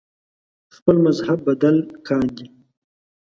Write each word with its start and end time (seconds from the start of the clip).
خپل 0.75 0.95
مذهب 1.05 1.39
بدل 1.49 1.75
کاندي 2.07 2.45